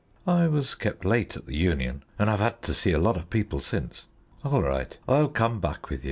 "I 0.25 0.47
was 0.47 0.73
kept 0.73 1.05
late 1.05 1.37
at 1.37 1.45
the 1.45 1.55
Union, 1.55 2.01
and 2.17 2.27
I've 2.27 2.39
had 2.39 2.63
to 2.63 2.73
see 2.73 2.91
a 2.91 2.97
lot 2.97 3.17
of 3.17 3.29
people 3.29 3.59
since. 3.59 4.05
All 4.43 4.63
right, 4.63 4.97
I'll 5.07 5.27
come 5.27 5.59
back 5.59 5.91
with 5.91 5.97
ye." 5.99 5.99